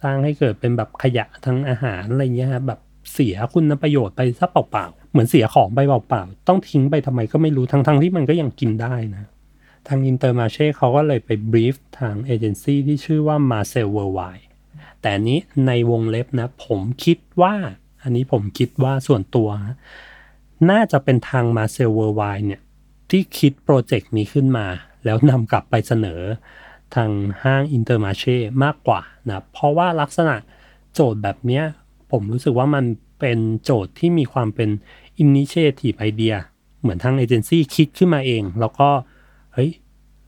[0.02, 2.80] สร้างให้เกิดเป็นแบบขยะทางอาหารอะไรเงี้ยครับแบบ
[3.12, 9.24] เสียคุณประโยชน์ไปซะเปล่าๆ เหมือนเสียของไปเปล่าๆ ต้องทิ้งไปทำไมก็ไม่รู้ทั้งๆที่มันก็ยังกินได้นะ
[9.88, 14.46] ทาง Intermarché เขาก็เลยไป brief ทางเอเจนซี่ที่ชื่อว่า Marcel Worldwide
[15.02, 17.54] แต่นี้ในวงเล็บนะ ผมคิดว่า
[18.02, 19.48] อันนี้ผมคิดว่าส่วนตัว
[20.70, 22.62] น่าจะเป็นทาง Marcel Worldwide เนี่ย
[23.10, 24.66] ที่คิดโปรเจกต์นี้ขึ้นมา
[25.04, 26.20] แล้วนำกลับไปเสนอ
[26.94, 27.10] ทาง
[27.42, 30.36] ห้าง Intermarché มากกว่านะเพราะว่าลักษณะ
[30.94, 31.64] โจทย์แบบเนี้ย
[32.10, 32.84] ผมรู้สึกว่ามัน
[33.20, 34.70] เป็นโจทย์ที่มีความเป็น
[35.24, 36.36] Initiative Idea
[36.80, 39.70] เหมือนทางเอเจนซี่คิดขึ้นมาเอง แล้วก็เฮ้ย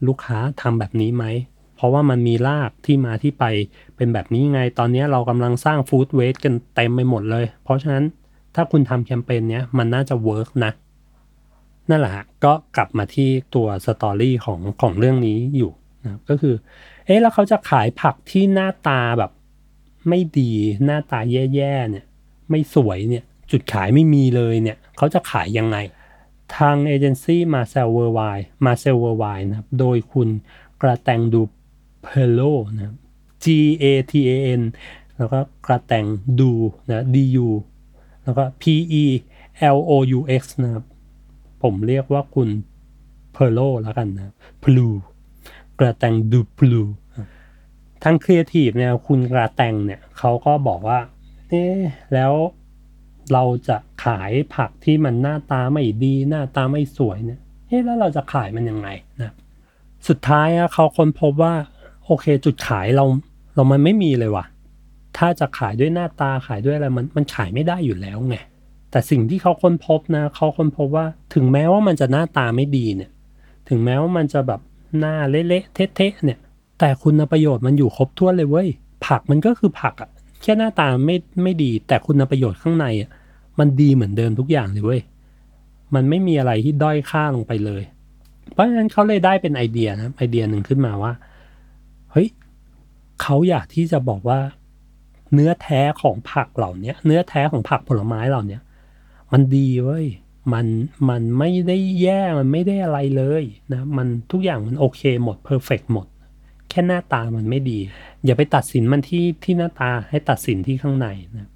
[0.07, 1.25] ลูกค้าทำแบบนี้ไหม
[1.77, 3.45] เพราะว่ามันมีรากที่มาที่ไป
[3.97, 8.05] เป็นแบบนี้ไง ตอนนี้เรากำลังสร้าง food waste กันเต็มไปหมดเลย เพราะฉะนั้น
[8.55, 10.73] ถ้าคุณทำแคมเปญเนี้ยมันน่าจะ work นะ
[11.91, 12.12] นั่นแหละ
[12.45, 15.73] ก็กลับมาที่ตัว story ของของเรื่องนี้อยู่
[16.05, 16.55] นะก็คือ
[17.07, 19.31] เอ๊ะแล้วเขาจะขายผักที่หน้าตาแบบ
[20.09, 20.53] ไม่ดี
[20.85, 21.21] หน้าตา
[21.55, 22.05] แย่ๆเนี่ย
[22.51, 25.77] ไม่สวยเนี่ย จุดขายไม่มีเลยเนี่ย เขาจะขายยังไง
[26.57, 30.29] ทางเอเจนซี่ Marcel Worldwide Marcel Worldwide นะครับโดยคุณ
[30.83, 32.41] Gaëtan du Peloux
[32.75, 32.97] นะครับ
[33.45, 33.47] G
[33.83, 34.63] A T A N
[35.17, 36.05] แล้วก็ Gaëtan
[36.41, 36.51] du
[36.89, 37.49] นะ D U
[38.25, 38.65] แล้วก็ P
[39.03, 39.05] E
[39.77, 40.85] L O U X นะครับ
[41.63, 42.49] ผมเรียกว่าคุณ
[43.33, 46.83] Peloux แล้วกันนะ Peloux Gaëtan du Peloux
[48.03, 51.01] ทางครีเอทีฟเนี่ยคุณ Gaëtan เนี่ยเขาก็บอกว่า
[51.49, 51.65] เอ๊
[52.15, 52.33] แล้ว
[53.33, 58.89] เราจะขายผักที่มันหน้าตาไม่ดี หน้าตาไม่สวยเนี่ยเอ๊ะแล้วเราจะขายมันยังไง
[59.23, 59.33] นะ
[60.09, 61.55] สุดท้ายอะเขาค้นพบว่า
[62.07, 63.05] โอเคจุดขายเรา
[63.55, 64.45] เรามันไม่มีเลยว่ะ
[65.19, 68.37] ถ้าจะขายด้วยหน้าตาขายด้วยอะไรมันมันขายไม่ได้อยู่แล้วไง
[68.91, 73.11] แต่สิ่งที่เขาค้นพบนะเขาค้นพบว่าถึงแม้ว่ามันจะหน้าตาไม่ดีเนี่ย
[73.69, 74.61] ถึงแม้ว่ามันจะแบบ
[74.99, 76.39] หน้าเละๆเทะๆเนี่ย
[76.79, 78.69] แต่คุณประโยชน์มันอยู่ครบถ้วนเลยเว้ย
[79.07, 80.11] ผักมันก็คือผักอะ
[80.43, 83.11] แค่หน้าตาไม่ไม่ดี แต่คุณประโยชน์ข้างในอะ
[83.59, 85.03] มันดีเหมือนเดิมทุกอย่างเลยเว้ย
[85.95, 87.83] มันไม่มีอะไรที่ด้อยค่าลงไปเลย
[88.53, 91.12] เพราะฉะนั้นเขาเลยได้เป็นไอเดียนะไอเดียหนึ่งขึ้นมาว่า
[92.12, 92.29] เฮ้ย
[93.23, 94.40] เขาอยากที่จะบอกว่า
[95.35, 98.59] เนื้อแท้ของผักเหล่านี้เนื้อแท้ของผักผลไม้เหล่านี้
[99.33, 100.07] มันดีเว้ย
[100.53, 100.66] มัน
[101.09, 103.42] มันไม่ได้แย่ มันไม่ได้อะไรเลย
[103.73, 106.07] นะ มันทุกอย่างมันโอเคหมดเพอร์เฟกหมด
[106.69, 107.79] แค่หน้าตามันไม่ดี
[108.25, 111.49] อย่าไปตัดสินมันที่ที่หน้าตาให้ตัดสินที่ข้างในนะ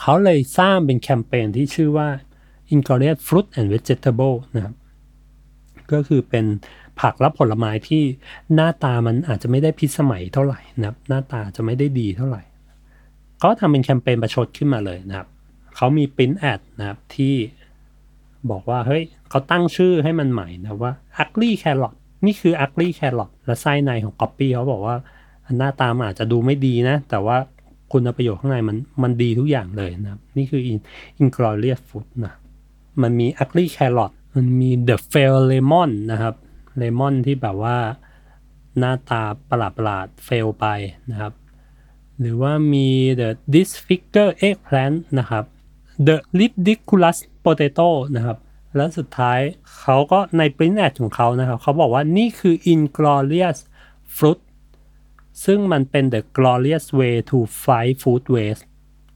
[0.00, 2.08] เขาเลยสร้างเป็นแคมเปญที่ชื่อว่า
[2.74, 4.74] Ingredient Fruit and Vegetable นะครับ
[5.92, 6.44] ก็คือเป็น
[7.00, 8.02] ผักและผลไม้ที่
[8.54, 12.42] หน้าตามันอาจจะไม่ได้พิสมัยเท่าไหร่นะครับ หน้าตาจะไม่ได้ดีเท่าไหร่
[13.38, 15.28] เขาทำเป็นแคมเปญประชดขึ้นมาเลยนะครับ
[15.76, 17.34] เขามีปริ้นแอดนะครับที่
[18.50, 24.96] บอกว่า เฮ้ย เขาตั้งชื่อให้มันใหม่นะว่า ugly carrot นี่คือ ugly carrot และไส้ในของ copy เขาบอกว่า
[25.58, 27.36] หน้าตามันอาจจะดูไม่ดีนะ แต่ว่า
[27.92, 30.62] คุณประโยชน์ข้างในมันมันดีทุกอย่างเลยนะครับ นี่คือ
[31.22, 32.34] inglorious food นะ
[33.02, 36.34] มันมี ugly carrot มันมี the fail lemon นะครับ
[36.76, 37.78] เลมอนที่แบบว่า
[38.78, 40.66] หน้าตาประหลาดประหลาดเฟลไป
[41.10, 41.32] นะครับ
[42.20, 42.88] หรือว่ามี
[43.20, 45.44] the disfigure eggplant นะครับ
[46.06, 48.38] the ridiculous potato นะครับ
[48.76, 49.38] และสุดท้าย
[49.80, 53.58] เขาก็ใน print ad ของเขานะครับ เขาบอกว่านี่คือ inglorious
[54.16, 54.40] fruit
[55.44, 58.64] ซึ่งมันเป็น the glorious way to fight food waste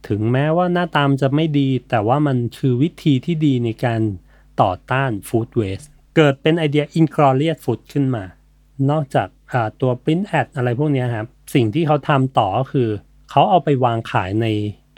[0.07, 4.01] ถึงแม้ว่าหน้าตามจะไม่ดี แต่ว่ามันคือวิธีที่ดีในการ
[4.61, 8.23] ต่อต้าน food waste เกิดเป็นไอเดีย inglorious food ขึ้นมา
[8.89, 9.27] นอกจาก
[9.81, 12.89] ตัว print ad อะไรพวกนี้ครับ สิ่งที่เขาทำต่อก็คือ
[13.29, 14.47] เขาเอาไปวางขายใน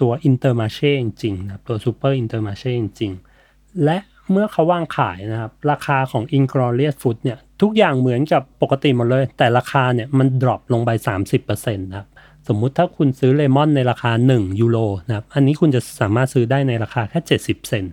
[0.01, 3.97] ตัว intermarché จริงๆนะตัว super intermarché จริงๆและ
[4.31, 10.89] เมื่อเขาวางขายนะครับ ราคาของ inglorious food เนี่ย ทุกอย่างเหมือนกับปกติหมดเลย แต่ราคาเนี่ยมัน drop ลงไป
[11.37, 12.07] 30%นะครับ
[12.47, 17.85] สมมุติถ้าคุณซื้อเลมอนในราคา 1 ยูโรนะครับ อันนี้คุณจะสามารถซื้อได้ในราคาแค่ 70 เซน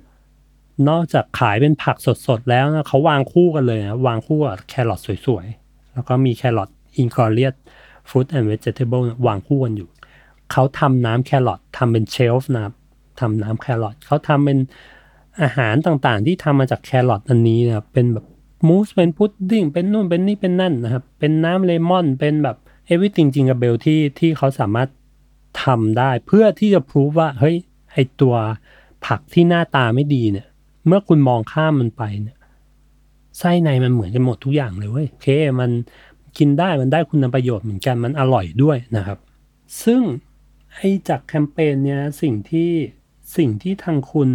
[0.88, 7.54] นอกจากขายเป็นผักสดๆ แล้วนะเขาวางคู่กันเลยนะวางคู่กับแครอทสวยๆ แล้วก็มีแครอทอินกอเลียต
[8.08, 9.88] fruit and vegetable วางคู่กันอยู่
[10.52, 12.74] เขาทำน้ำแครอททำเป็น shelf นะครับ
[13.20, 14.58] ทำน้ำแครอทเขาทำเป็น
[15.40, 18.26] อาหารต่างๆ ที่ทำมาจากแครอทอันนี้นะครับเป็นแบบ
[18.68, 22.56] มูสเป็นพุดดิ้งเป็นนู่นเป็นนี่เป็นนั่นนะครับ เป็นน้ำเลมอน เป็นแบบ
[22.86, 24.88] everything jingle bell ที่ที่เขาสามารถ
[25.64, 27.56] ทำได้ เพื่อที่จะพิสูจน์ว่าเฮ้ย
[27.92, 28.34] ไอตัว
[29.06, 30.46] ผักที่หน้าตาไม่ดีเนี่ย
[30.86, 32.36] เมื่อคุณมองข้ามมันไปเนี่ย
[33.38, 35.28] ไส้ในมันเหมือนกันหมดทุกอย่างเลยเว้ยโอเค
[35.60, 35.70] มัน
[36.38, 39.18] กินได้มันได้คุณประโยชน์เหมือนกันมันอร่อยด้วยนะครับ
[39.82, 40.02] ซึ่ง
[40.74, 42.70] ไอจากแคมเปญเนี้ยสิ่งที่
[43.36, 44.30] สิ่งที่ทางคุณ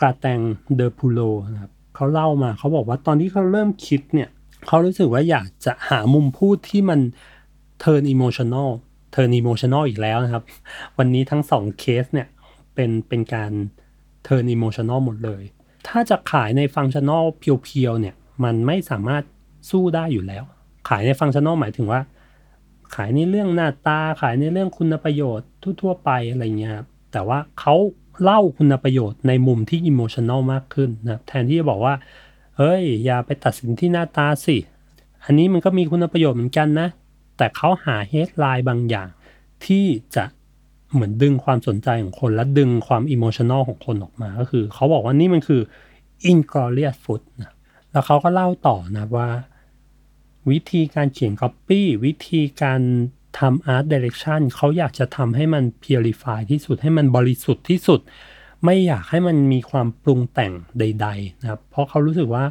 [0.00, 0.40] Gaëtan
[0.76, 1.20] du Peloux
[1.52, 4.28] นะครับเขาเล่ามาเขาบอกว่าตอนที่เขาเริ่มคิดเนี่ย
[4.66, 7.00] เขารู้สึกว่าอยากจะหามุมพูดที่มัน
[7.80, 8.68] เทิร์นอิโมชัน a ล
[9.12, 10.42] เทิร์นอิโมชัน a ลอีกแล้วนะครับ
[10.98, 12.28] วันนี้ทั้งสองเคสเนี่ย
[12.74, 13.52] เป็นเป็นการ
[14.24, 15.42] เทิร์นอิโมชัน a ลหมดเลย
[15.88, 19.22] ถ้าจะขายในฟังชั่น a ลเพียวๆเนี่ยมันไม่สามารถ
[19.70, 20.44] สู้ได้อยู่แล้ว
[20.88, 22.00] ขายในฟังชั่น a ลหมายถึงว่า
[22.94, 25.48] ขายในเรื่องหน้าตาขายในเรื่องคุณประโยชน์
[25.82, 26.72] ทั่วๆไปอะไรเงี้ย
[27.12, 27.74] แต่ว่าเขา
[28.22, 31.94] เล่าคุณประโยชน์ในมุมที่อิโมชัน a ลมากขึ้นนะแทนที่จะบอกว่า
[32.56, 34.56] เฮ้ย อย่าไปตัดสินที่หน้าตาสิ
[35.24, 36.88] อันนี้มันก็มีคุณประโยชน์เหมือนกันนะ
[37.36, 39.08] แต่เขาหา headline บางอย่าง
[39.66, 40.24] ที่จะ
[40.92, 45.62] เหมือนดึงความสนใจของคน และดึงความอิโมชัน a ลของคนออกมาก็คือ เขาบอกว่านี่มันคือ
[46.32, 47.52] inglorious food นะ
[47.90, 49.28] แล้วเขาก็เล่าต่อนะว่า
[50.50, 52.80] วิธีการเขียน copy วิธีการ
[53.38, 58.00] ทำ art direction เขาอยากจะทำให้มัน purify ที่สุดให้มันบริสุทธิ์ที่สุด
[58.64, 62.44] ไม่อยากให้มันมีความปรุงแต่งใด ๆ นะครับ เพราะเขารู้สึกว่า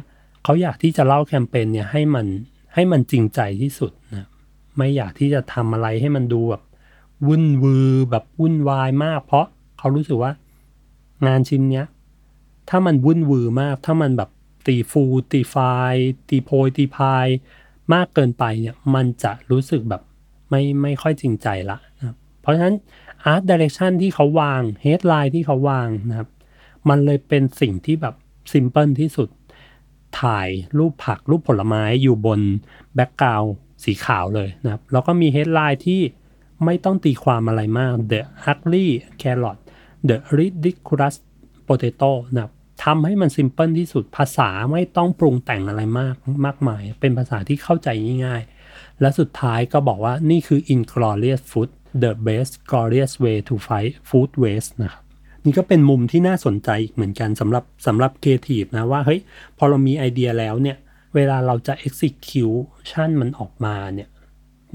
[0.44, 2.26] เขาอยากที่จะเล่าแคมเปญเนี่ยให้มัน
[2.74, 4.26] ให้มันจริงใจที่สุดนะ
[4.76, 6.62] ไม่อยากที่จะทำอะไรให้มันดูแบบ
[7.26, 9.46] วุ่นวือแบบวุ่นวายมาก เพราะ
[9.78, 10.32] เขารู้สึกว่า
[11.26, 11.86] งานชิ้นเนี้ย
[12.68, 14.30] ถ้ามันวุ่นวือมาก ถ้ามันแบบ
[14.66, 15.56] ตีฟูตีไฟ
[16.28, 17.26] ตีโพยตีพาย
[17.94, 20.02] มากเกินไปเนี่ยมันจะรู้สึกแบบ
[20.50, 22.74] ไม่ไม่ค่อยจริงใจละนะเพราะฉะนั้น
[23.32, 26.28] Art Direction ที่เขาวาง Headline ที่เขาวางนะครับ
[26.88, 28.14] มันเลยเป็นสิ่งที่แบบ
[28.52, 29.28] ซิมเ l ิลที่สุด
[30.20, 32.40] ถ่ายรูปผักรูปผลไม้อยู่บน
[32.94, 33.42] background
[33.84, 36.00] สีขาวเลยนะครับ แล้วก็มี Headline ที่
[36.64, 38.86] ไม่ต้องตีความอะไรมาก The Ugly
[39.20, 39.58] Carrot
[40.08, 41.16] The Ridiculous
[41.68, 42.52] Potato นะครับ
[42.84, 47.88] ทำให้มันซิมเ l ิลที่สุดภาษาไม่ต้องปรุงแต่งอะไรมากมากมาย เป็นภาษาที่เข้าใจ
[48.24, 51.70] ง่ายๆ และสุดท้ายก็บอกว่านี่คือ inglorious food
[52.02, 55.02] the best glorious way to fight food waste นะครับ
[55.44, 59.20] นี่ก็เป็นมุมที่น่าสนใจอีกเหมือนกันสำหรับสำหรับ creative นะว่าเฮ้ย
[59.58, 60.76] พอเรามีไอเดียแล้วเนี่ย
[61.14, 64.08] เวลาเราจะ execution มันออกมาเนี่ย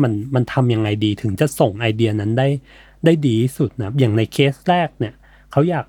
[0.01, 2.47] มันมันทำยังไงดีถึงจะส่งไอเดียนั้นได้
[3.05, 5.13] ได้ดีที่สุดนะอย่างในเคสแรกเนี่ย
[5.51, 5.85] เขาอยาก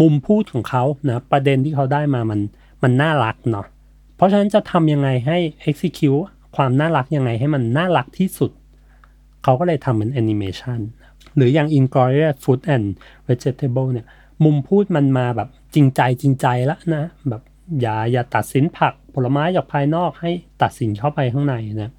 [0.00, 2.40] มุมพูดของเขานะประเด็นที่เขาได้มามัน
[2.82, 3.66] มันน่ารักเนาะ
[4.16, 5.38] เพราะฉะนั้นจะทำยังไงให้
[5.70, 6.24] execute
[6.56, 8.50] ความน่ารักยังไงให้มันน่ารักที่สุด
[9.42, 10.78] เขาก็เลยทำเป็นแอนิเมชัน
[11.36, 12.86] หรืออย่าง Inglorious Food and
[13.28, 14.06] Vegetable เนี่ย
[14.44, 17.42] มุมพูดมันมาแบบจริงใจจริงใจแล้วนะแบบ
[17.80, 20.30] อย่าอย่าตัดสินผักผลไม้จากภายนอกให้
[20.62, 21.90] ตัดสินเข้าไปข้างในนะ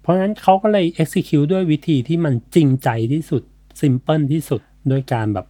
[0.00, 3.42] เพราะฉะนั้นเขาก็เลย execute ด้วยวิธีที่มันจริงใจที่สุด
[3.80, 4.60] simple ที่สุด
[4.90, 5.46] ด้วยการแบบ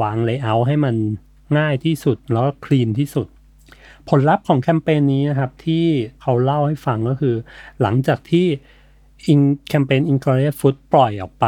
[0.00, 0.94] วาง layout ให้มัน
[1.58, 3.26] ง่ายที่สุดแล้วคลีนที่สุด
[4.08, 5.86] ผลลัพธ์ของแคมเปญนี้นะครับที่
[6.20, 7.34] เขาเล่าให้ฟังก็คือ
[7.82, 8.46] หลังจากที่
[9.26, 11.46] อินแคมเปญ i n g l o r i o u s Food ปล่อยออกไป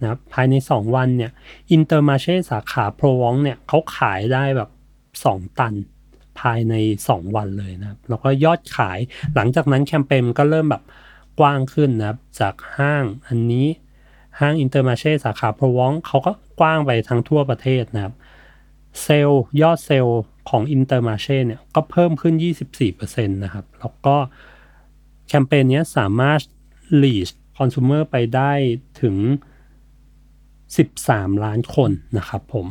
[0.00, 1.32] นะครับภายใน 2 วันเนี่ย
[1.72, 4.70] Intermarché สาขา Provins เนี่ยเขาขายได้แบบ
[5.14, 5.74] 2 ตัน
[6.40, 6.74] ภายใน
[7.06, 8.98] 2 วันเลยนะครับแล้วก็ยอดขาย
[9.34, 10.82] หลังจากนั้นแคมเปญก็เริ่มแบบ
[11.40, 13.66] กว้างขึ้นนะครับจากห้างอันนี้
[14.40, 18.14] ห้าง Intermarché สาขา Provins เขาก็กว้างไปทั้งทั่วประเทศนะครับ
[19.02, 22.34] เซลล์ยอดเซลล์ของ Intermarché เนี่ยก็เพิ่มขึ้น
[22.84, 24.16] 24%นะครับ แล้วก็
[25.28, 26.40] แคมเปญนี้สามารถ
[27.02, 28.52] reach consumer ไปได้
[29.02, 29.16] ถึง
[30.50, 32.66] 13 ล้านคนนะครับผม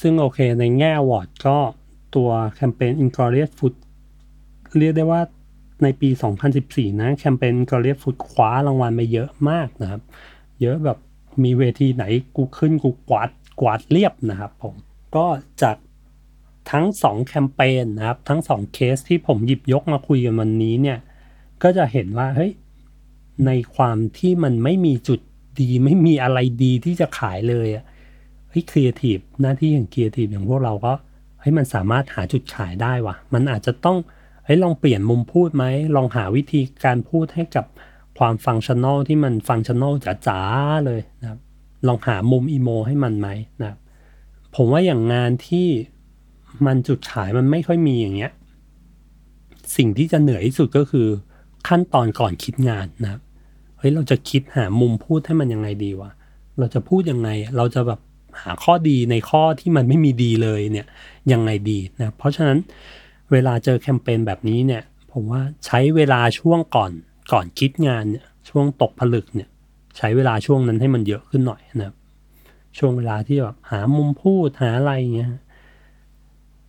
[0.00, 1.58] ซึ่งโอเคในแง่ award ก็
[2.14, 3.74] ตัวแคมเปญ Inglorious Food
[4.78, 5.20] เรียกได้ว่า
[5.82, 6.08] ในปี
[6.54, 10.02] 2014 นะ แคมเปญ Inglorious Food คว้ารางวัลไปเยอะมากนะครับ
[10.62, 10.98] เยอะแบบ
[11.42, 12.04] มีเวทีไหน
[12.36, 14.74] กูขึ้นกูกวาดกวาดเรียบนะครับผม
[15.16, 15.26] ก็
[15.62, 15.76] จาก
[16.70, 20.98] ทั้ง 2 แคมเปญนะครับ ทั้ง 2 เคสที่ผมหยิบยกมาคุยกันวันนี้เนี่ย
[21.62, 22.52] ก็จะเห็นว่าเฮ้ย
[23.46, 25.20] ในความที่มันไม่มีจุด
[25.60, 27.84] ดีไม่มีอะไรดีที่จะขายเลยอะ
[28.50, 30.92] เฮ้ยครีเอทีฟหน้าที่อย่างครีเอทีฟอย่างพวกเราก็
[31.40, 33.96] เฮ้ยมันสามารถหาจุดขายได้ว่ะ มันอาจจะต้อง
[34.44, 35.64] เฮ้ยลองเปลี่ยนมุมพูดไหม
[35.96, 37.66] ลองหาวิธีการพูดให้กับ
[38.18, 39.94] ความ functional ที่มัน functional
[40.26, 41.40] จ๋าๆเลยนะครับ
[41.86, 43.28] ลองหามุม emo ให้มันไหม
[43.60, 43.78] นะครับ
[44.56, 45.68] ผมว่าอย่างงานที่
[46.66, 48.32] มันจุดขายมันไม่ค่อยมีอย่างเงี้ย
[49.76, 51.08] สิ่งที่จะเหนื่อยที่สุดก็คือ
[51.68, 53.20] ขั้นตอนก่อนคิดงานนะครับ
[53.78, 56.10] เฮ้ยเราจะคิดหามุมพูดให้มันยังไงดีวะ
[56.58, 58.00] เราจะพูดยังไง เราจะแบบ
[58.42, 60.86] หาข้อดีในข้อที่มันไม่มีดีเลยเนี่ย
[61.32, 62.58] ยังไงดีนะเพราะฉะนั้น
[63.32, 66.92] เวลาเจอแคมเปญแบบนี้เนี่ย ผมว่าใช้เวลาช่วงก่อน
[67.32, 69.48] ก่อนคิดงานเนี่ยช่วงตกผลึกเนี่ย
[69.96, 71.96] ใช้เวลาช่วงนั้นให้มันเยอะขึ้นหน่อยนะครับ
[72.78, 75.30] ช่วงเวลาที่แบบหามุมพูดหาอะไรเงี้ย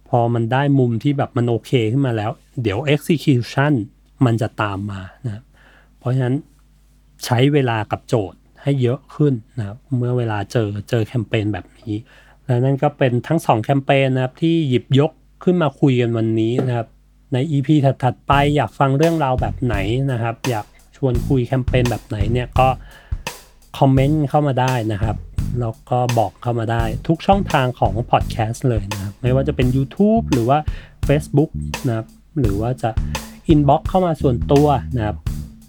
[0.09, 3.73] พอมันได้มุมที่แบบมันโอเคขึ้นมาแล้ว เดี๋ยว execution
[4.25, 5.43] มันจะตามมานะครับ
[5.99, 6.35] เพราะฉะนั้น
[7.25, 11.93] ใช้เวลากับโจทย์ให้เยอะขึ้นนะครับเมื่อเวลาเจอเจอแคมเปญแบบนี้
[12.45, 15.11] และนั่นก็เป็นทั้งสองแคมเปญนะครับที่หยิบยก
[15.43, 16.87] ขึ้นมาคุยกันวันนี้นะครับ
[17.33, 17.69] ใน EP
[18.03, 19.75] ถัดๆ ไปอยากฟังเรื่องราวแบบไหน
[20.11, 20.65] นะครับ อยาก
[20.97, 22.67] ชวนคุยแคมเปญแบบไหนเนี่ยก็
[23.79, 25.15] คอมเมนต์เข้ามาได้นะครับ
[25.59, 30.57] แล้วก็บอกเข้ามาได้ทุกช่องทางของพอดแคสต์เลยนะครับไม่ว่าจะเป็น YouTube หรือว่า
[31.07, 31.51] Facebook
[31.87, 32.07] นะครับ
[32.39, 32.89] หรือว่าจะ
[33.53, 35.17] inbox เข้ามาส่วนตัวนะครับ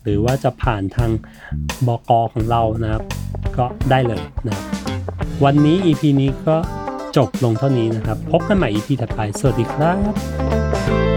[0.03, 1.11] หรือว่าจะผ่านทาง
[1.87, 3.03] บอกของเรานะครับ
[3.59, 4.65] ก็ได้เลยนะครับ
[5.45, 6.57] วันนี้ EP นี้ก็
[7.17, 9.93] จบลงเท่านี้นะครับ พบกันใหม่ EP ถัดไป สวัสดีครั
[11.11, 11.14] บ